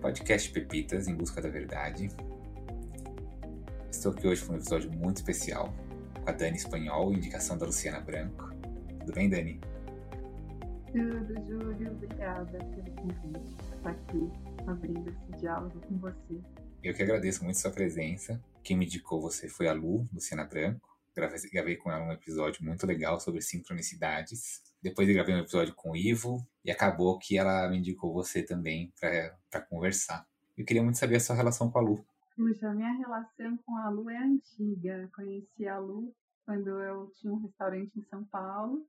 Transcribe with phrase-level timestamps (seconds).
[0.00, 2.08] podcast Pepitas em Busca da Verdade.
[3.90, 5.74] Estou aqui hoje para um episódio muito especial
[6.24, 8.50] com a Dani Espanhol, indicação da Luciana Branco.
[9.00, 9.60] Tudo bem, Dani?
[10.86, 11.92] Tudo, Júlio.
[11.92, 14.30] Obrigada pelo convite estar aqui
[14.66, 16.40] abrindo esse diálogo com você.
[16.82, 18.42] Eu que agradeço muito sua presença.
[18.64, 20.89] Quem me indicou você foi a Lu, Luciana Branco.
[21.52, 24.62] Gravei com ela um episódio muito legal sobre sincronicidades.
[24.82, 28.42] Depois eu gravei um episódio com o Ivo e acabou que ela me indicou você
[28.42, 30.26] também para conversar.
[30.56, 32.04] Eu queria muito saber a sua relação com a Lu.
[32.36, 35.10] Puxa, minha relação com a Lu é antiga.
[35.14, 36.14] Conheci a Lu
[36.46, 38.86] quando eu tinha um restaurante em São Paulo.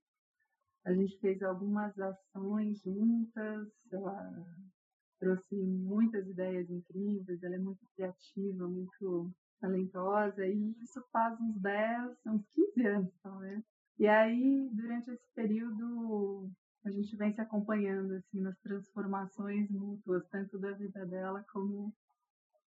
[0.86, 3.68] A gente fez algumas ações juntas.
[3.92, 4.46] Ela
[5.20, 7.44] trouxe muitas ideias incríveis.
[7.44, 10.46] Ela é muito criativa, muito talentosa.
[10.46, 13.64] E isso faz uns 10, uns 15 anos, talvez.
[13.98, 16.52] E aí, durante esse período,
[16.84, 21.94] a gente vem se acompanhando assim nas transformações mútuas, tanto da vida dela como,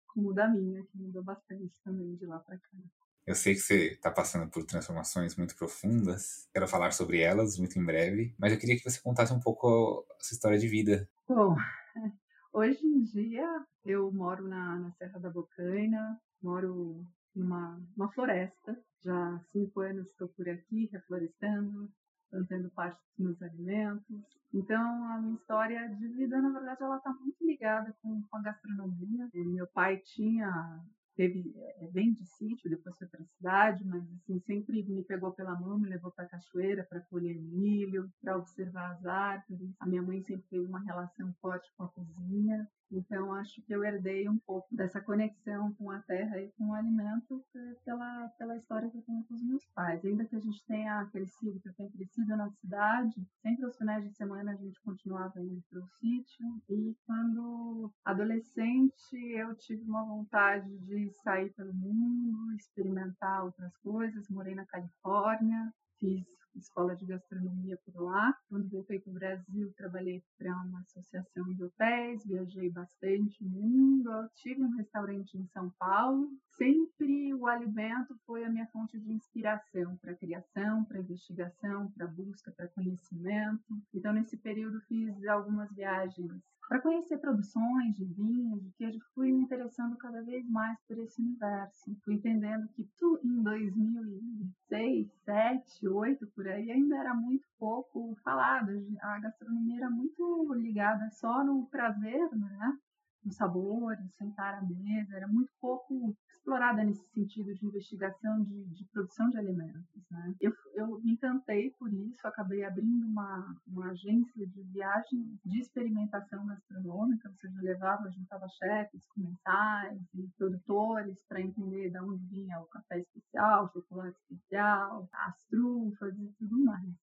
[0.07, 2.79] como da minha, que mudou bastante também de lá para cá.
[3.27, 6.47] Eu sei que você está passando por transformações muito profundas.
[6.53, 10.07] Quero falar sobre elas muito em breve, mas eu queria que você contasse um pouco
[10.11, 11.09] a sua história de vida.
[11.27, 11.57] Bom,
[12.53, 13.49] hoje em dia
[13.85, 17.03] eu moro na, na Serra da Bocaina, moro
[17.35, 18.79] numa, numa floresta.
[19.03, 21.91] Já há cinco anos estou por aqui, reflorestando,
[22.31, 24.23] plantando parte dos meus alimentos.
[24.53, 28.43] Então, a minha história de vida, na verdade, ela está muito ligada com, com a
[28.43, 29.29] gastronomia.
[29.35, 30.81] E meu pai tinha
[31.17, 35.33] teve é, bem de sítio, depois foi para a cidade, mas assim sempre me pegou
[35.33, 39.75] pela mão, me levou para a cachoeira para colher milho, para observar as árvores.
[39.79, 43.85] A minha mãe sempre teve uma relação forte com a cozinha, então acho que eu
[43.85, 47.45] herdei um pouco dessa conexão com a terra e com o alimento
[47.85, 50.05] pela pela história que eu tenho com os meus pais.
[50.05, 54.05] Ainda que a gente tenha crescido, que eu tenha crescido na cidade, sempre aos finais
[54.05, 60.05] de semana a gente continuava indo para o sítio e quando adolescente eu tive uma
[60.05, 64.29] vontade de sair pelo mundo, experimentar outras coisas.
[64.29, 66.27] Morei na Califórnia, fiz
[66.59, 68.35] escola de gastronomia por lá.
[68.49, 74.63] Quando voltei para o Brasil, trabalhei para uma associação de hotéis, viajei bastante mundo, tive
[74.63, 76.31] um restaurante em São Paulo.
[76.57, 82.53] Sempre o alimento foi a minha fonte de inspiração para criação, para investigação, para busca,
[82.53, 83.65] para conhecimento.
[83.93, 89.43] Então, nesse período, fiz algumas viagens para conhecer produções de vinhos, de queijo, fui me
[89.43, 91.97] interessando cada vez mais por esse universo.
[92.05, 98.71] Fui entendendo que tu, em 2006, 7, 8, por aí, ainda era muito pouco falado.
[99.03, 102.79] A gastronomia era muito ligada só no prazer, né?
[103.25, 108.65] No sabor, no sentar à mesa, era muito pouco explorada nesse sentido de investigação de,
[108.67, 110.05] de produção de alimentos.
[110.11, 110.35] Né?
[110.41, 116.47] Eu, eu me encantei por isso, acabei abrindo uma, uma agência de viagem de experimentação
[116.47, 122.67] gastronômica, ou seja, levava, juntava chefes, comensais e produtores para entender de onde vinha o
[122.67, 126.95] café especial, o chocolate especial, as trufas e tudo mais.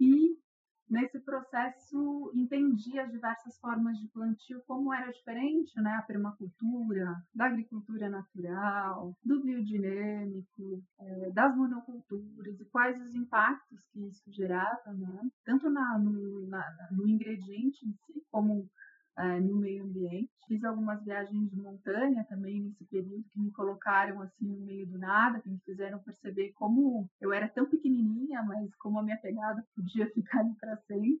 [0.00, 0.38] E
[0.90, 7.46] nesse processo entendi as diversas formas de plantio, como era diferente, né, a permacultura, da
[7.46, 15.20] agricultura natural, do biodinâmico, é, das monoculturas e quais os impactos que isso gerava, né,
[15.44, 18.68] tanto na, no, na, no ingrediente em si, como
[19.18, 20.30] é, no meio ambiente.
[20.46, 24.98] Fiz algumas viagens de montanha também nesse período que me colocaram assim no meio do
[24.98, 29.66] nada, que me fizeram perceber como eu era tão pequenininha, mas como a minha pegada
[29.74, 31.20] podia ficar ali para sempre.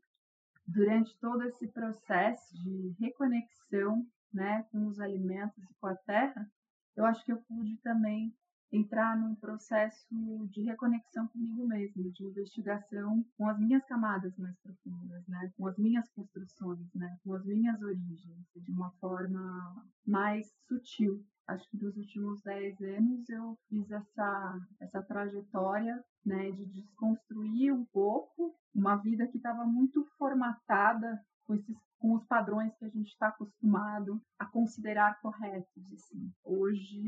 [0.66, 6.46] Durante todo esse processo de reconexão, né, com os alimentos e com a terra,
[6.94, 8.34] eu acho que eu pude também
[8.70, 10.06] entrar num processo
[10.50, 15.50] de reconexão comigo mesmo, de investigação com as minhas camadas mais profundas, né?
[15.56, 17.16] com as minhas construções, né?
[17.24, 21.24] com as minhas origens, de uma forma mais sutil.
[21.46, 27.86] Acho que nos últimos 10 anos eu fiz essa, essa trajetória né, de desconstruir um
[27.86, 33.08] pouco uma vida que estava muito formatada com esses com os padrões que a gente
[33.08, 35.92] está acostumado a considerar corretos.
[35.92, 36.32] Assim.
[36.44, 37.02] Hoje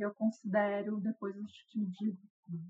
[0.00, 1.34] eu considero, depois
[1.72, 2.16] de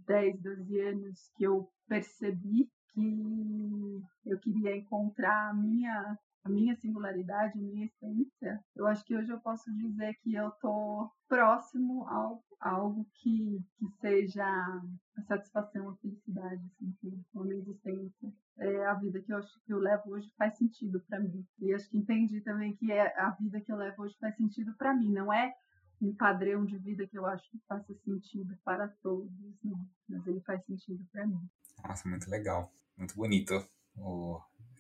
[0.06, 7.58] 10, 12 anos, que eu percebi que eu queria encontrar a minha a minha singularidade,
[7.58, 12.42] a minha essência, eu acho que hoje eu posso dizer que eu tô próximo ao
[12.62, 18.32] algo que, que seja a satisfação, a felicidade, assim, com a minha existência.
[18.58, 21.44] É a vida que eu acho que eu levo hoje faz sentido para mim.
[21.58, 24.74] E acho que entendi também que é a vida que eu levo hoje faz sentido
[24.76, 25.52] para mim, não é
[26.00, 29.30] um padrão de vida que eu acho que faça sentido para todos,
[29.62, 29.88] não.
[30.08, 31.48] mas ele faz sentido para mim.
[31.82, 33.54] Nossa, muito legal, muito bonito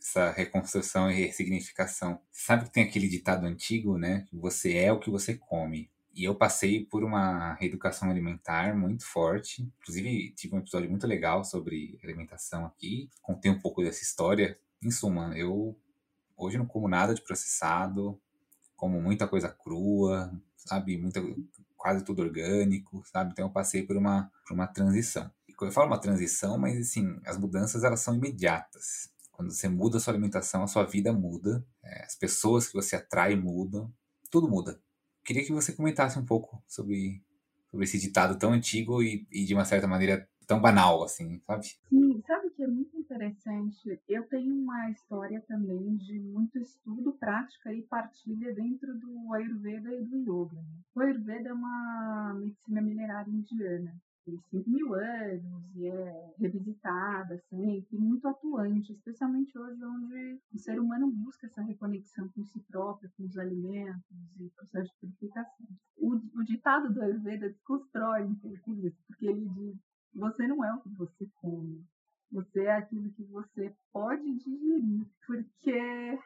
[0.02, 2.20] essa reconstrução e ressignificação.
[2.30, 4.26] Sabe que tem aquele ditado antigo, né?
[4.32, 5.88] Você é o que você come.
[6.14, 9.62] E eu passei por uma reeducação alimentar muito forte.
[9.80, 13.08] Inclusive, tive um episódio muito legal sobre alimentação aqui.
[13.22, 14.58] Contei um pouco dessa história.
[14.82, 15.78] Em suma, eu
[16.36, 18.20] hoje não como nada de processado,
[18.76, 20.98] como muita coisa crua, sabe?
[20.98, 21.22] Muita,
[21.76, 23.30] quase tudo orgânico, sabe?
[23.32, 25.30] Então eu passei por uma, por uma transição.
[25.48, 29.11] E quando eu falo uma transição, mas assim, as mudanças elas são imediatas.
[29.32, 32.96] Quando você muda a sua alimentação, a sua vida muda, é, as pessoas que você
[32.96, 33.92] atrai mudam,
[34.30, 34.80] tudo muda.
[35.24, 37.22] Queria que você comentasse um pouco sobre,
[37.70, 41.66] sobre esse ditado tão antigo e, e de uma certa maneira tão banal, assim, sabe?
[41.88, 44.00] Sim, sabe que é muito interessante.
[44.08, 50.04] Eu tenho uma história também de muito estudo, prática e partilha dentro do Ayurveda e
[50.04, 50.62] do Yoga.
[50.94, 57.98] O Ayurveda é uma medicina minerária indiana tem 5 mil anos e é revisitada sempre,
[57.98, 63.24] muito atuante, especialmente hoje onde o ser humano busca essa reconexão com si próprio, com
[63.24, 64.02] os alimentos
[64.38, 65.66] e processo de purificação.
[65.96, 69.76] O, o ditado do Ayurveda desconstrói um pouco isso, porque ele diz,
[70.14, 71.84] você não é o que você come,
[72.30, 76.18] você é aquilo que você pode digerir, porque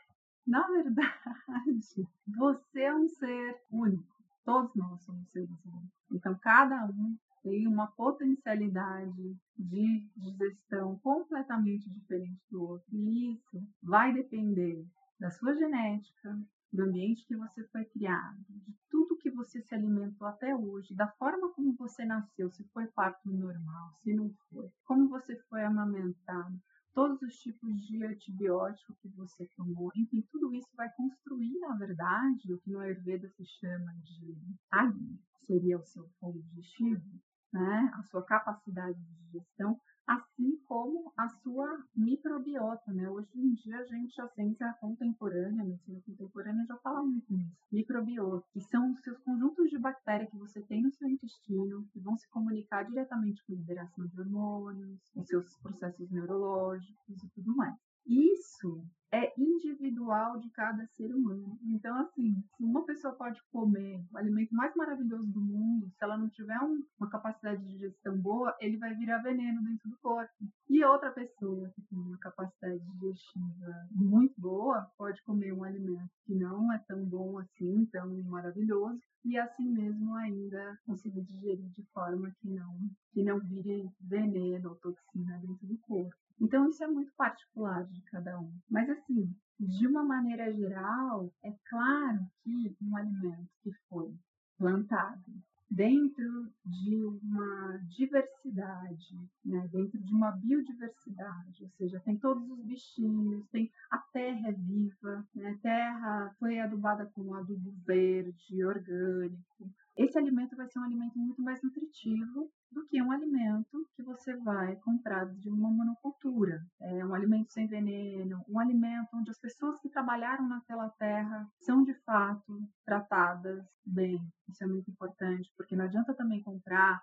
[0.47, 1.11] na verdade,
[2.39, 4.16] você é um ser único.
[4.47, 5.91] Todos nós somos seres únicos.
[6.13, 12.87] Então, cada um tem uma potencialidade de digestão completamente diferente do outro.
[12.93, 14.87] E isso vai depender
[15.19, 16.39] da sua genética,
[16.73, 21.09] do ambiente que você foi criado, de tudo que você se alimentou até hoje, da
[21.09, 26.57] forma como você nasceu, se foi parto normal, se não foi, como você foi amamentado,
[26.97, 32.55] todos os tipos de antibiótico que você tomou, enfim, tudo isso vai construir, na verdade,
[32.55, 34.35] o que no Ayurveda se chama de
[34.71, 37.05] Agni, seria o seu fogo digestivo,
[37.53, 42.93] né, a sua capacidade de digestão, assim como a sua microbiota.
[42.93, 43.09] Né?
[43.09, 47.57] Hoje em dia, a gente, a ciência contemporânea, a medicina contemporânea já fala muito nisso.
[47.73, 52.01] Microbiota, que são os seus conjuntos de bactérias que você tem no seu intestino, que
[52.01, 57.55] vão se comunicar diretamente com a liberação de hormônios, com seus processos neurológicos e tudo
[57.57, 57.77] mais.
[58.07, 61.59] Isso é individual de cada ser humano.
[61.65, 66.29] Então, assim, uma pessoa pode comer o alimento mais maravilhoso do mundo, se ela não
[66.29, 70.33] tiver um, uma capacidade de digestão boa, ele vai virar veneno dentro do corpo.
[70.69, 76.35] E outra pessoa que tem uma capacidade digestiva muito boa pode comer um alimento que
[76.35, 82.31] não é tão bom assim, tão maravilhoso, e assim mesmo ainda conseguir digerir de forma
[82.41, 82.79] que não,
[83.13, 86.26] que não vire veneno ou toxina dentro do corpo.
[86.41, 88.53] Então, isso é muito particular de cada um.
[88.71, 94.15] Mas, assim, de uma maneira geral, é claro que um alimento que foi
[94.59, 95.33] plantado
[95.71, 103.49] dentro de uma diversidade, né, dentro de uma biodiversidade, ou seja, tem todos os bichinhos,
[103.49, 109.71] tem a terra é viva, né, a terra foi adubada com adubo verde, orgânico.
[109.97, 114.37] Esse alimento vai ser um alimento muito mais nutritivo do que um alimento que você
[114.37, 116.63] vai comprar de uma monocultura.
[116.79, 121.83] É um alimento sem veneno, um alimento onde as pessoas que trabalharam naquela terra são
[121.83, 124.21] de fato tratadas bem.
[124.47, 127.03] Isso é muito importante, porque não adianta também comprar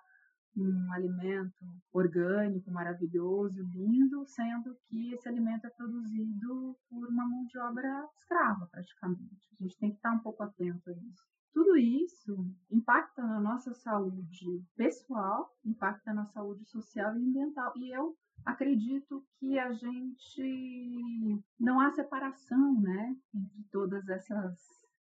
[0.56, 7.58] um alimento orgânico, maravilhoso, lindo, sendo que esse alimento é produzido por uma mão de
[7.58, 9.50] obra escrava, praticamente.
[9.60, 11.33] A gente tem que estar um pouco atento a isso.
[11.54, 12.36] Tudo isso
[12.72, 17.72] impacta na nossa saúde pessoal, impacta na saúde social e ambiental.
[17.76, 24.58] E eu acredito que a gente não há separação, né, entre todas essas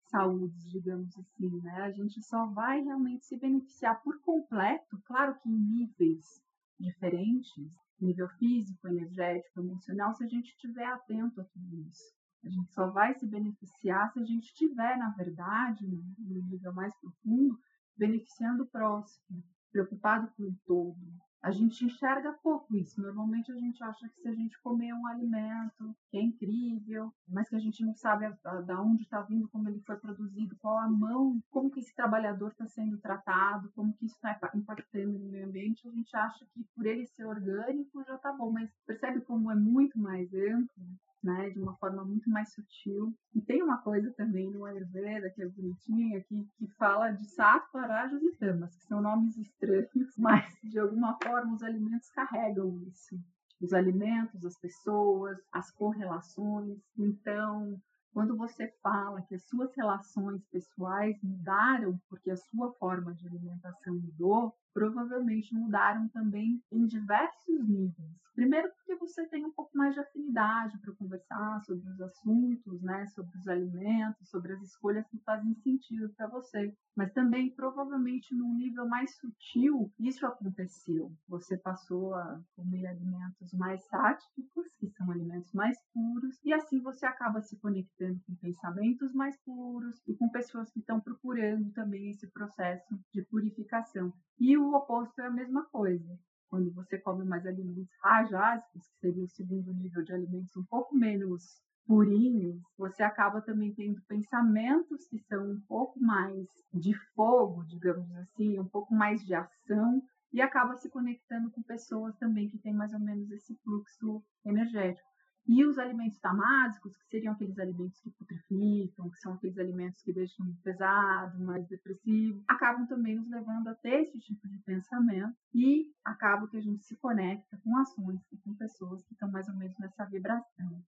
[0.05, 1.83] saúdes, digamos assim, né?
[1.83, 6.43] A gente só vai realmente se beneficiar por completo, claro que em níveis
[6.79, 12.20] diferentes, nível físico, energético, emocional, se a gente estiver atento a tudo isso.
[12.43, 16.93] A gente só vai se beneficiar se a gente estiver, na verdade, no nível mais
[16.99, 17.57] profundo,
[17.95, 20.97] beneficiando o próximo, preocupado com o todo.
[21.43, 23.01] A gente enxerga pouco isso.
[23.01, 27.49] Normalmente a gente acha que se a gente comer um alimento que é incrível, mas
[27.49, 28.31] que a gente não sabe
[28.65, 32.51] da onde está vindo, como ele foi produzido, qual a mão, como que esse trabalhador
[32.51, 36.63] está sendo tratado, como que isso está impactando no meio ambiente, a gente acha que
[36.75, 38.51] por ele ser orgânico já está bom.
[38.51, 40.85] Mas percebe como é muito mais amplo?
[41.23, 43.15] Né, de uma forma muito mais sutil.
[43.35, 47.85] E tem uma coisa também no Ayurveda que é bonitinha, que, que fala de sattva,
[47.85, 53.15] rajas e tamas, que são nomes estranhos, mas de alguma forma os alimentos carregam isso.
[53.61, 56.79] Os alimentos, as pessoas, as correlações.
[56.97, 57.79] Então,
[58.13, 63.93] Quando você fala que as suas relações pessoais mudaram porque a sua forma de alimentação
[63.93, 68.21] mudou, provavelmente mudaram também em diversos níveis.
[68.33, 73.05] Primeiro, porque você tem um pouco mais de afinidade para conversar sobre os assuntos, né,
[73.07, 76.73] sobre os alimentos, sobre as escolhas que fazem sentido para você.
[76.95, 81.11] Mas também, provavelmente, num nível mais sutil, isso aconteceu.
[81.27, 87.05] Você passou a comer alimentos mais sáticos, que são alimentos mais puros, e assim você
[87.05, 92.27] acaba se conectando com pensamentos mais puros e com pessoas que estão procurando também esse
[92.27, 94.13] processo de purificação.
[94.39, 96.19] E o oposto é a mesma coisa.
[96.49, 100.95] Quando você come mais alimentos rajásicos, que seria o segundo nível de alimentos um pouco
[100.95, 108.09] menos purinhos, você acaba também tendo pensamentos que são um pouco mais de fogo, digamos
[108.17, 110.01] assim, um pouco mais de ação,
[110.33, 115.10] e acaba se conectando com pessoas também que têm mais ou menos esse fluxo energético.
[115.47, 120.13] E os alimentos tamásicos, que seriam aqueles alimentos que putrificam, que são aqueles alimentos que
[120.13, 125.91] deixam pesado, mais depressivo, acabam também nos levando a ter esse tipo de pensamento e
[126.05, 129.55] acaba que a gente se conecta com ações e com pessoas que estão mais ou
[129.55, 130.83] menos nessa vibração.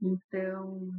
[0.00, 0.90] Então,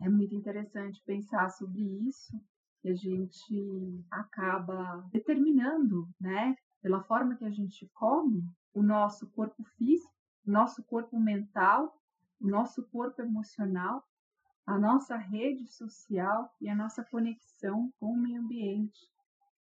[0.00, 2.40] é muito interessante pensar sobre isso,
[2.80, 9.64] que a gente acaba determinando, né, pela forma que a gente come, o nosso corpo
[9.76, 10.07] físico
[10.50, 12.00] nosso corpo mental,
[12.40, 14.02] o nosso corpo emocional,
[14.66, 19.00] a nossa rede social e a nossa conexão com o meio ambiente,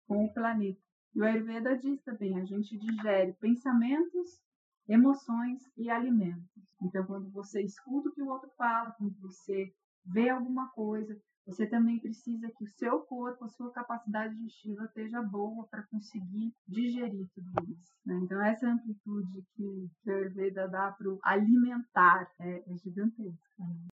[0.07, 0.81] com o planeta.
[1.15, 4.41] E o Ayurveda diz também, a gente digere pensamentos,
[4.87, 6.75] emoções e alimentos.
[6.81, 9.73] Então, quando você escuta o que o outro fala, quando você
[10.05, 15.21] vê alguma coisa, você também precisa que o seu corpo, a sua capacidade digestiva esteja
[15.21, 17.91] boa para conseguir digerir tudo isso.
[18.05, 18.19] Né?
[18.23, 23.39] Então, essa amplitude que, que a Ayurveda dá para o alimentar é, é gigantesca.
[23.57, 23.87] Né?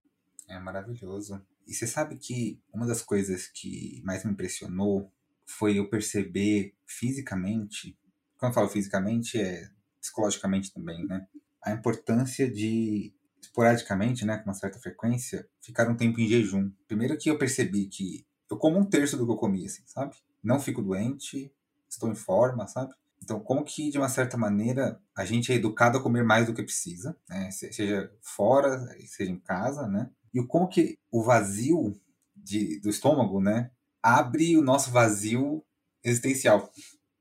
[0.49, 1.41] É maravilhoso.
[1.67, 5.11] E você sabe que uma das coisas que mais me impressionou
[5.47, 7.97] foi eu perceber fisicamente,
[8.37, 9.71] quando eu falo fisicamente, é
[10.01, 11.27] psicologicamente também, né?
[11.63, 16.71] A importância de esporadicamente, né, com uma certa frequência, ficar um tempo em jejum.
[16.87, 20.17] Primeiro que eu percebi que eu como um terço do que eu comia, assim, sabe?
[20.43, 21.53] Não fico doente,
[21.89, 22.93] estou em forma, sabe?
[23.23, 26.53] Então, como que, de uma certa maneira, a gente é educado a comer mais do
[26.53, 27.51] que precisa, né?
[27.51, 30.11] seja fora, seja em casa, né?
[30.33, 31.99] E como que o vazio
[32.37, 33.71] de, do estômago, né,
[34.03, 35.65] abre o nosso vazio
[36.03, 36.71] existencial.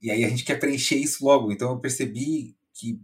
[0.02, 1.52] E aí a gente quer preencher isso logo.
[1.52, 3.00] Então, eu percebi que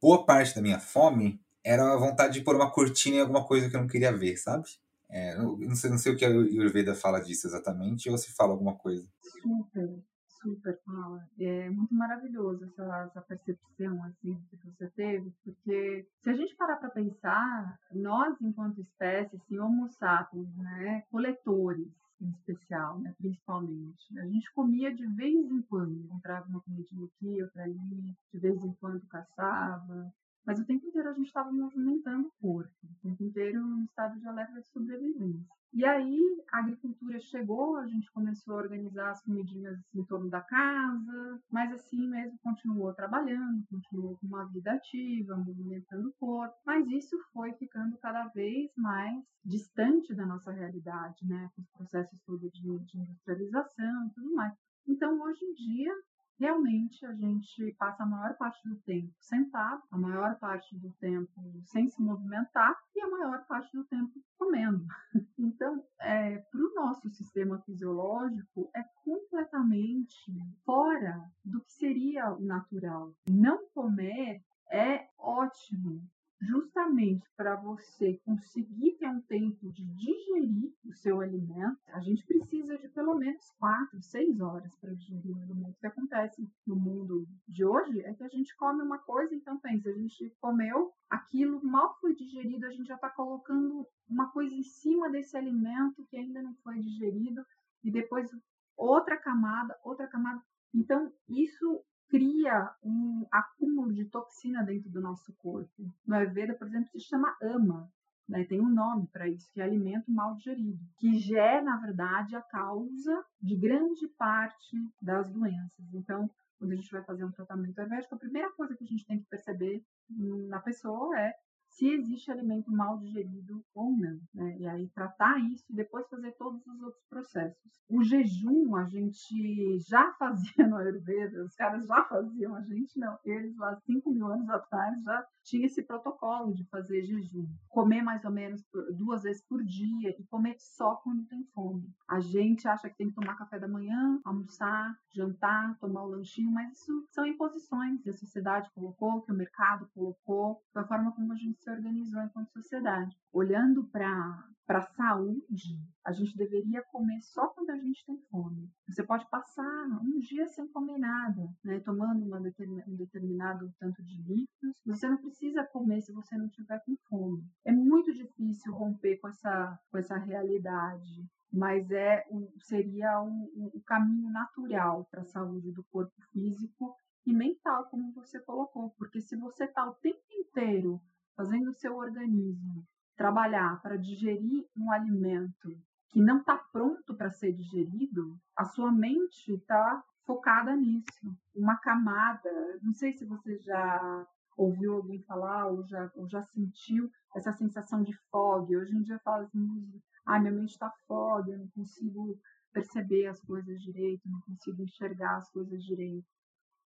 [0.00, 3.68] boa parte da minha fome era a vontade de pôr uma cortina em alguma coisa
[3.68, 4.64] que eu não queria ver, sabe?
[5.10, 8.52] É, não, sei, não sei o que a Ayurveda fala disso exatamente, ou se fala
[8.52, 9.06] alguma coisa.
[9.42, 10.02] Super,
[10.40, 11.20] super fala.
[11.38, 16.76] É muito maravilhoso essa, essa percepção assim que você teve, porque se a gente parar
[16.76, 21.88] para pensar, nós enquanto espécie, assim, homo sapiens, né, coletores,
[22.20, 24.18] em especial, né, principalmente.
[24.18, 28.62] A gente comia de vez em quando, encontrava uma comidinha aqui, outra ali, de vez
[28.64, 30.12] em quando caçava,
[30.48, 34.18] mas o tempo inteiro a gente estava movimentando o corpo, o tempo inteiro em estado
[34.18, 35.46] de alerta de sobrevivência.
[35.74, 40.40] E aí a agricultura chegou, a gente começou a organizar as comidinhas em torno da
[40.40, 46.88] casa, mas assim mesmo continuou trabalhando, continuou com uma vida ativa, movimentando o corpo, mas
[46.88, 52.50] isso foi ficando cada vez mais distante da nossa realidade, né, com os processos todos
[52.52, 54.54] de, de industrialização e tudo mais.
[54.86, 55.92] Então, hoje em dia,
[56.38, 61.62] realmente a gente passa a maior parte do tempo sentado, a maior parte do tempo
[61.64, 64.86] sem se movimentar e a maior parte do tempo comendo.
[65.40, 70.32] Então, é, para o nosso sistema fisiológico, é completamente
[70.64, 73.14] fora do que seria natural.
[73.28, 76.02] Não comer é ótimo
[76.40, 82.78] justamente para você conseguir ter um tempo de digerir o seu alimento, a gente precisa
[82.78, 85.76] de pelo menos 4, 6 horas para digerir o alimento.
[85.76, 89.58] O que acontece no mundo de hoje é que a gente come uma coisa, então
[89.58, 94.54] pensa, a gente comeu, aquilo mal foi digerido, a gente já está colocando uma coisa
[94.54, 97.44] em cima desse alimento que ainda não foi digerido,
[97.82, 98.30] e depois
[98.76, 100.42] outra camada, outra camada.
[100.74, 105.92] Então, isso cria um acúmulo de toxina dentro do nosso corpo.
[106.06, 107.90] No Ayurveda, por exemplo, se chama ama,
[108.28, 108.44] né?
[108.44, 112.42] tem um nome para isso, que é alimento mal digerido, que é, na verdade, a
[112.42, 115.94] causa de grande parte das doenças.
[115.94, 119.06] Então, quando a gente vai fazer um tratamento ayurvédico, a primeira coisa que a gente
[119.06, 121.34] tem que perceber na pessoa é
[121.78, 124.56] se existe alimento mal digerido ou não, né?
[124.58, 127.72] E aí tratar isso e depois fazer todos os outros processos.
[127.88, 133.16] O jejum a gente já fazia no Ayurveda, os caras já faziam, a gente não.
[133.24, 137.46] Eles lá 5 mil anos atrás já tinha esse protocolo de fazer jejum.
[137.68, 138.60] Comer mais ou menos
[138.96, 141.88] duas vezes por dia e comer só quando tem fome.
[142.08, 146.50] A gente acha que tem que tomar café da manhã, almoçar, jantar, tomar o lanchinho,
[146.50, 151.12] mas isso são imposições que a sociedade colocou, que o mercado colocou, foi a forma
[151.12, 153.14] como a gente se organizou enquanto sociedade.
[153.32, 158.70] Olhando para para saúde, a gente deveria comer só quando a gente tem fome.
[158.86, 164.20] Você pode passar um dia sem comer nada, né, tomando determin, um determinado tanto de
[164.20, 164.76] líquidos.
[164.84, 167.50] Você não precisa comer se você não tiver com fome.
[167.64, 172.26] É muito difícil romper com essa, com essa realidade mas é
[172.58, 176.94] seria o, o caminho natural para a saúde do corpo físico
[177.24, 181.00] e mental, como você colocou, porque se você está o tempo inteiro
[181.38, 182.84] fazendo o seu organismo
[183.16, 185.70] trabalhar para digerir um alimento
[186.08, 191.32] que não está pronto para ser digerido, a sua mente está focada nisso.
[191.54, 192.50] Uma camada,
[192.82, 194.26] não sei se você já
[194.56, 198.76] ouviu alguém falar ou já, ou já sentiu essa sensação de fog.
[198.76, 202.36] Hoje em dia fala assim, ah, minha mente está fog, eu não consigo
[202.72, 206.26] perceber as coisas direito, não consigo enxergar as coisas direito.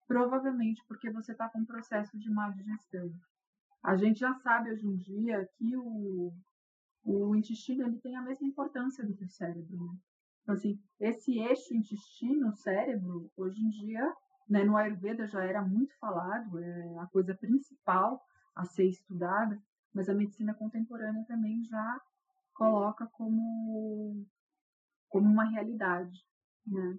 [0.07, 3.11] Provavelmente porque você está com um processo de má digestão.
[3.85, 6.33] A gente já sabe hoje em dia que o,
[7.05, 9.77] o intestino ele tem a mesma importância do que o cérebro.
[9.77, 9.99] Né?
[10.43, 14.11] Então, assim, esse eixo intestino-cérebro, hoje em dia,
[14.49, 18.23] né, no Ayurveda já era muito falado, é a coisa principal
[18.57, 19.63] a ser estudada,
[19.93, 22.01] mas a medicina contemporânea também já
[22.55, 24.27] coloca como,
[25.11, 26.25] como uma realidade.
[26.67, 26.99] Né?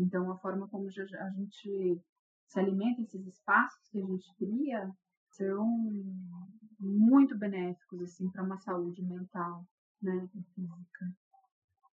[0.00, 2.02] Então, a forma como a gente
[2.48, 4.92] se alimenta, esses espaços que a gente cria,
[5.38, 5.66] são
[6.78, 9.64] muito benéficos assim para uma saúde mental,
[10.02, 11.16] né, e física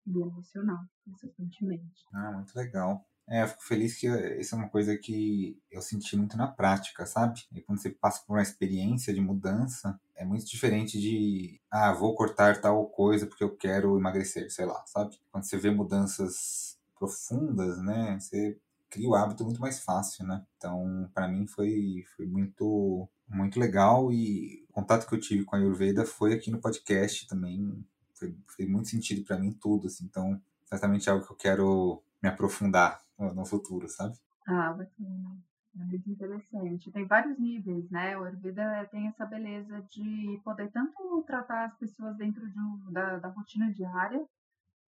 [0.05, 2.05] e emocional, consequentemente.
[2.13, 3.05] Ah, muito legal.
[3.27, 4.07] É, eu fico feliz que
[4.39, 7.41] isso é uma coisa que eu senti muito na prática, sabe?
[7.53, 12.15] E quando você passa por uma experiência de mudança, é muito diferente de, ah, vou
[12.15, 15.15] cortar tal coisa porque eu quero emagrecer, sei lá, sabe?
[15.31, 20.43] Quando você vê mudanças profundas, né, você cria o hábito muito mais fácil, né?
[20.57, 25.55] Então, para mim foi, foi muito muito legal e o contato que eu tive com
[25.55, 27.85] a Ayurveda foi aqui no podcast também.
[28.15, 30.05] Foi, foi muito sentido para mim tudo, assim.
[30.05, 34.17] Então, certamente é algo que eu quero me aprofundar no, futuro, sabe?
[34.47, 35.37] Ah, bacana.
[35.79, 36.91] É muito interessante.
[36.91, 38.17] Tem vários níveis, né?
[38.17, 43.19] O Ayurveda tem essa beleza de poder tanto tratar as pessoas dentro de um, da,
[43.19, 44.25] da rotina diária,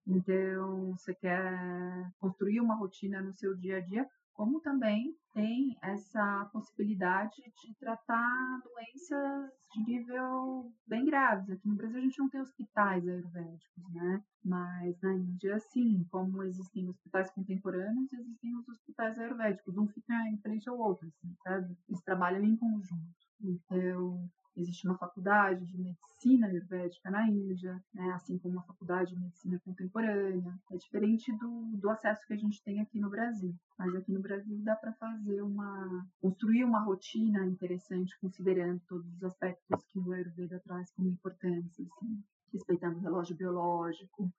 [0.07, 4.07] então você quer construir uma rotina no seu dia a dia,
[4.39, 11.49] como também tem essa possibilidade de tratar doenças de nível bem graves.
[11.49, 14.23] Aqui no Brasil a gente não tem hospitais ayurvédicos, né?
[14.43, 19.77] Mas na Índia, sim, como existem hospitais contemporâneos, existem os hospitais ayurvédicos.
[19.77, 21.77] Um fica em frente ao outro, assim, sabe?
[21.89, 23.19] Eles trabalham em conjunto.
[23.41, 24.29] Então,
[24.59, 29.57] Existe uma faculdade de medicina ayurvédica na Índia, né, assim como uma faculdade de medicina
[29.63, 30.53] contemporânea.
[30.69, 33.55] É diferente do, do acesso que a gente tem aqui no Brasil.
[33.77, 36.05] Mas aqui no Brasil dá para fazer uma.
[36.19, 42.21] construir uma rotina interessante, considerando todos os aspectos que o Ayurveda traz como importantes, assim,
[42.51, 44.29] respeitando o relógio biológico,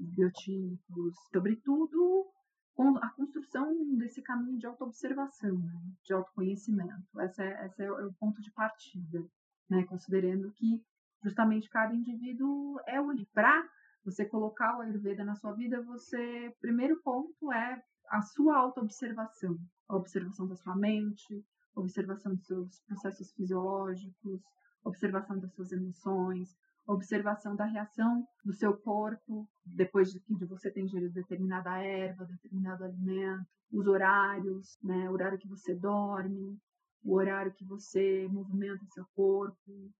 [0.00, 2.26] os biotipos, sobretudo
[3.02, 5.80] a construção desse caminho de autoobservação, né?
[6.02, 7.20] de autoconhecimento.
[7.20, 9.24] Esse é, esse é o ponto de partida
[9.68, 9.84] né?
[9.84, 10.82] Considerando que
[11.22, 13.30] justamente cada indivíduo é único.
[13.32, 13.68] Para
[14.04, 19.96] você colocar o Ayurveda na sua vida, você, primeiro ponto é a sua autoobservação, a
[19.96, 24.40] observação da sua mente, observação dos seus processos fisiológicos,
[24.84, 30.82] observação das suas emoções, observação da reação do seu corpo depois de que você ter
[30.82, 36.56] ingerido determinada erva, determinado alimento, os horários, né, o horário que você dorme,
[37.06, 39.90] o horário que você movimenta seu corpo.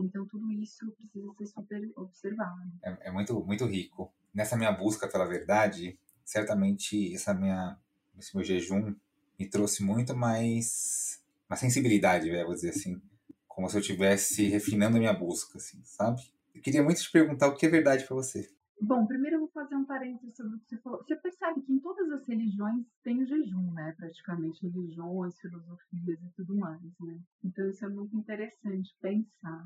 [0.00, 2.72] Então, tudo isso precisa ser super observado.
[2.82, 4.12] É, é muito, muito rico.
[4.34, 7.78] Nessa minha busca pela verdade, certamente essa minha,
[8.18, 8.94] esse meu jejum
[9.38, 13.00] me trouxe muito mais uma sensibilidade, né, vou dizer assim,
[13.46, 16.20] como se eu estivesse refinando a minha busca, assim, sabe?
[16.54, 18.50] Eu queria muito te perguntar o que é verdade para você.
[18.80, 21.02] Bom, primeiro eu vou fazer um parênteses sobre o que você falou.
[21.02, 23.92] Você percebe que em todas as religiões tem jejum, né?
[23.96, 27.18] Praticamente, religiões, filosofias e tudo mais, né?
[27.44, 29.64] Então isso é muito interessante pensar.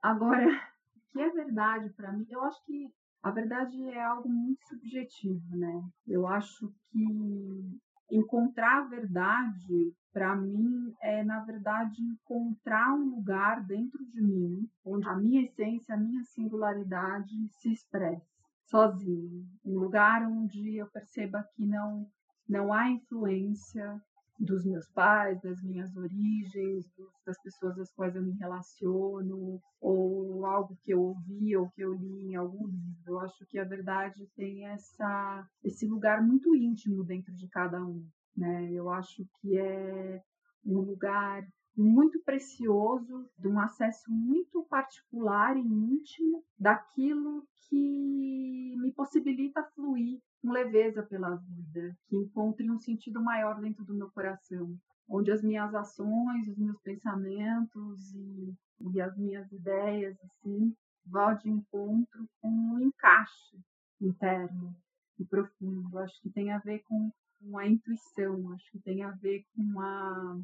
[0.00, 0.48] Agora, o
[1.12, 2.24] que é verdade para mim?
[2.30, 2.88] Eu acho que
[3.22, 5.82] a verdade é algo muito subjetivo, né?
[6.06, 7.80] Eu acho que
[8.12, 15.08] encontrar a verdade para mim é na verdade encontrar um lugar dentro de mim onde
[15.08, 18.31] a minha essência, a minha singularidade se expressa
[18.72, 22.08] sozinho, um lugar onde eu perceba que não
[22.48, 24.02] não há influência
[24.38, 26.84] dos meus pais, das minhas origens,
[27.24, 31.92] das pessoas às quais eu me relaciono, ou algo que eu ouvi ou que eu
[31.92, 33.02] li em algum livro.
[33.06, 38.04] Eu acho que a verdade tem essa, esse lugar muito íntimo dentro de cada um.
[38.36, 38.72] Né?
[38.72, 40.20] Eu acho que é
[40.64, 49.62] um lugar muito precioso, de um acesso muito particular e íntimo daquilo que me possibilita
[49.74, 54.76] fluir com leveza pela vida, que encontre um sentido maior dentro do meu coração,
[55.08, 58.54] onde as minhas ações, os meus pensamentos e,
[58.92, 60.74] e as minhas ideias, assim,
[61.06, 63.58] vão de encontro com um encaixe
[64.00, 64.74] interno
[65.18, 65.98] e profundo.
[65.98, 69.80] Acho que tem a ver com, com a intuição, acho que tem a ver com
[69.80, 70.40] a,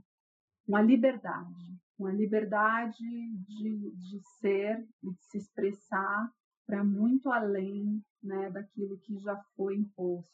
[0.68, 6.30] com a liberdade, com a liberdade de, de ser e de se expressar
[6.66, 10.28] para muito além né, daquilo que já foi imposto.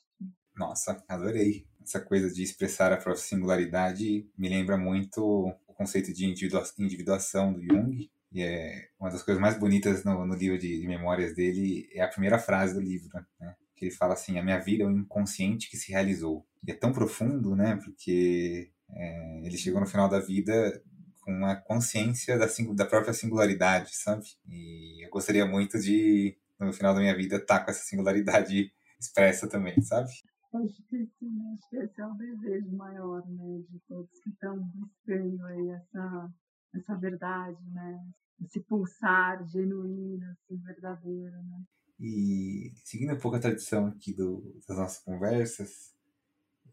[0.57, 1.65] Nossa, adorei.
[1.81, 5.23] Essa coisa de expressar a própria singularidade me lembra muito
[5.69, 8.11] o conceito de individuação do Jung.
[8.33, 12.03] E é uma das coisas mais bonitas no, no livro de, de, memórias dele é
[12.03, 13.55] a primeira frase do livro, né?
[13.77, 16.45] Que ele fala assim: a minha vida é um inconsciente que se realizou.
[16.67, 17.77] E é tão profundo, né?
[17.85, 20.83] Porque é, ele chegou no final da vida
[21.23, 24.25] com uma consciência da, da própria singularidade, sabe?
[24.47, 28.73] E eu gostaria muito de, no final da minha vida, estar tá com essa singularidade
[29.01, 30.11] expressa também, sabe?
[30.55, 34.57] Acho que sim, acho que esse é o desejo maior, né, de todos que estão
[34.75, 36.33] buscando aí essa,
[36.77, 37.99] essa verdade, né?
[38.45, 41.65] Esse pulsar genuíno, assim, verdadeiro, né?
[41.99, 45.95] E seguindo um pouco a tradição aqui do, das nossas conversas,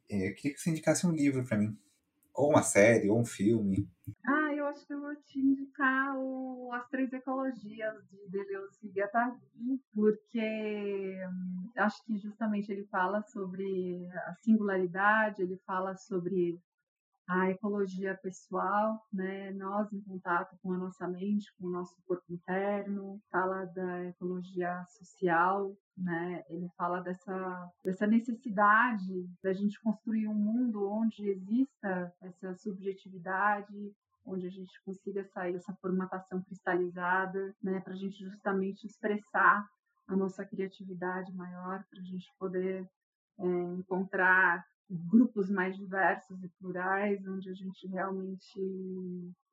[0.09, 1.77] é, eu queria que você indicasse um livro para mim.
[2.33, 3.87] Ou uma série, ou um filme.
[4.25, 8.89] Ah, eu acho que eu vou te indicar o As Três Ecologias de Deleuze e
[8.89, 9.37] Guattari,
[9.93, 16.59] porque hum, acho que justamente ele fala sobre a singularidade, ele fala sobre
[17.31, 19.51] a ecologia pessoal, né?
[19.51, 24.83] Nós em contato com a nossa mente, com o nosso corpo interno, fala da ecologia
[24.89, 26.43] social, né?
[26.49, 33.93] Ele fala dessa dessa necessidade da gente construir um mundo onde exista essa subjetividade,
[34.25, 37.79] onde a gente consiga sair dessa formatação cristalizada, né?
[37.79, 39.65] Para a gente justamente expressar
[40.05, 42.85] a nossa criatividade maior, para a gente poder
[43.39, 48.59] é, encontrar grupos mais diversos e plurais, onde a gente realmente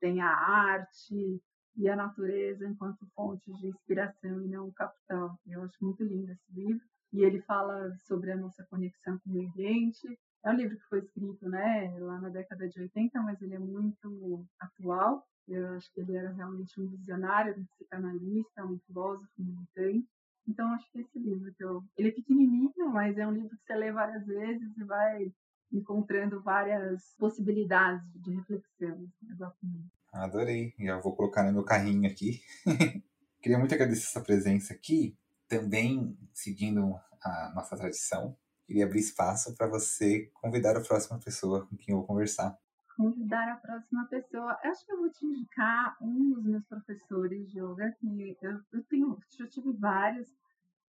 [0.00, 1.40] tem a arte
[1.76, 5.38] e a natureza enquanto fontes de inspiração e não o capital.
[5.46, 6.84] Eu acho muito lindo esse livro.
[7.12, 10.18] E ele fala sobre a nossa conexão com o meio ambiente.
[10.44, 13.58] É um livro que foi escrito né, lá na década de 80, mas ele é
[13.58, 15.26] muito atual.
[15.46, 20.08] Eu acho que ele era realmente um visionário, um psicanalista, um filósofo militante.
[20.48, 21.82] Então, acho que esse livro que eu...
[21.96, 25.32] Ele é pequenininho, mas é um livro que você lê várias vezes e vai
[25.72, 29.06] encontrando várias possibilidades de reflexão.
[29.30, 29.92] Exatamente.
[30.12, 30.74] Adorei.
[30.78, 32.40] Já vou colocar no meu carrinho aqui.
[33.40, 35.16] Queria muito agradecer essa presença aqui.
[35.46, 41.76] Também, seguindo a nossa tradição, queria abrir espaço para você convidar a próxima pessoa com
[41.76, 42.58] quem eu vou conversar.
[42.96, 44.58] Convidar a próxima pessoa.
[44.62, 48.60] Eu acho que eu vou te indicar um dos meus professores de yoga, que eu,
[48.72, 50.28] eu tenho, já tive vários,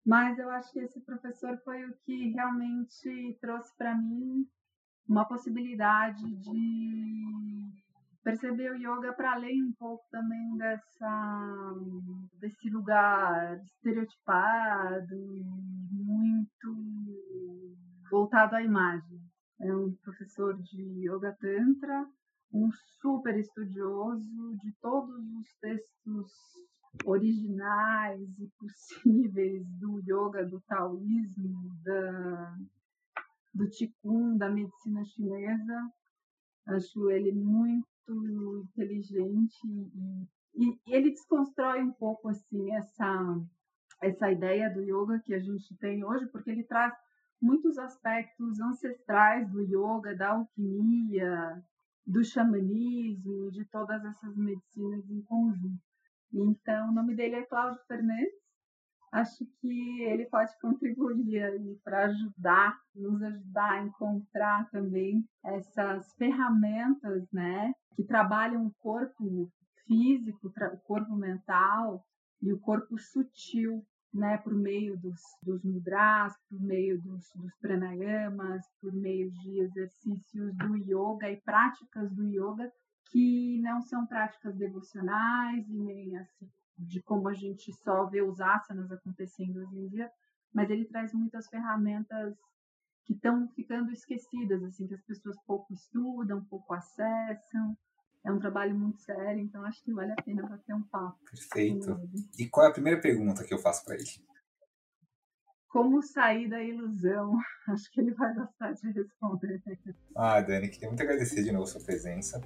[0.06, 4.48] mas eu acho que esse professor foi o que realmente trouxe para mim
[5.08, 7.72] uma possibilidade de
[8.22, 11.74] perceber o yoga para além um pouco também dessa
[12.34, 15.16] desse lugar estereotipado
[15.90, 16.76] muito
[18.08, 19.20] voltado à imagem.
[19.60, 22.06] É um professor de yoga tantra,
[22.52, 26.32] um super estudioso de todos os textos
[27.04, 32.56] originais e possíveis do yoga, do taoísmo, da,
[33.54, 35.92] do Qigong, da medicina chinesa.
[36.66, 37.86] Acho ele muito
[38.64, 43.40] inteligente e, e, ele desconstrói um pouco assim essa
[44.02, 46.92] essa ideia do yoga que a gente tem hoje, porque ele traz
[47.40, 51.62] muitos aspectos ancestrais do yoga, da alquimia,
[52.06, 55.82] do xamanismo, de todas essas medicinas em conjunto.
[56.32, 58.46] Então, o nome dele é Cláudio Fernandes.
[59.12, 67.72] Acho que ele pode contribuir para ajudar, nos ajudar a encontrar também essas ferramentas, né,
[67.94, 69.50] que trabalham o corpo
[69.86, 72.04] físico, o corpo mental
[72.42, 78.62] e o corpo sutil né, por meio dos, dos mudras, por meio dos, dos pranayamas,
[78.80, 82.70] por meio de exercícios do yoga e práticas do yoga
[83.10, 88.40] que não são práticas devocionais e nem assim de como a gente só vê os
[88.40, 90.10] asanas acontecendo hoje em dia,
[90.52, 92.36] mas ele traz muitas ferramentas
[93.04, 97.76] que estão ficando esquecidas, assim, que as pessoas pouco estudam, pouco acessam.
[98.24, 101.16] É um trabalho muito sério, então acho que vale a pena bater um papo.
[101.30, 102.00] Perfeito.
[102.36, 104.04] E qual é a primeira pergunta que eu faço para ele?
[105.76, 107.38] Como sair da ilusão?
[107.68, 109.60] Acho que ele vai gostar de responder.
[110.14, 112.40] Ah, Dani, queria muito agradecer de novo sua presença.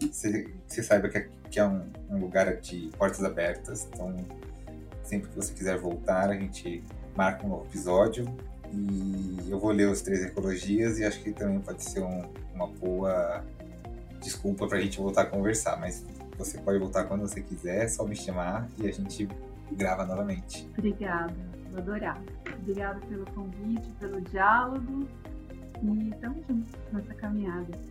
[0.00, 4.16] Você, você saiba que aqui é um, um lugar de portas abertas, então
[5.04, 6.82] sempre que você quiser voltar, a gente
[7.14, 8.24] marca um novo episódio
[8.72, 12.66] e eu vou ler os três ecologias e acho que também pode ser um, uma
[12.66, 13.44] boa
[14.22, 16.02] desculpa para a gente voltar a conversar, mas
[16.38, 19.28] você pode voltar quando você quiser, é só me chamar e a gente
[19.70, 20.66] grava novamente.
[20.78, 22.20] Obrigada, adorar.
[22.58, 25.08] Obrigada pelo convite, pelo diálogo
[25.82, 27.89] e estamos juntos nessa caminhada.